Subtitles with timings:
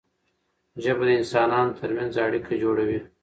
[0.83, 2.99] ژبه د انسانانو ترمنځ اړیکه جوړوي.